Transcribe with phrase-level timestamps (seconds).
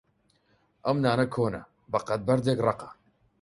[0.85, 2.89] ئەم نانە کۆنە بەقەد بەردێک ڕەقە.